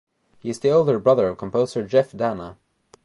He 0.39 0.49
is 0.49 0.59
the 0.61 0.71
older 0.71 0.97
brother 0.97 1.27
of 1.27 1.37
composer 1.37 1.85
Jeff 1.85 2.11
Danna. 2.11 2.57